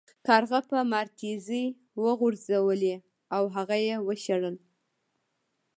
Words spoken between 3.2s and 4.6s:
او هغه یې وشړل.